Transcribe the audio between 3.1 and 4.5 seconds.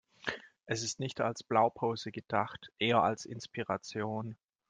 Inspiration.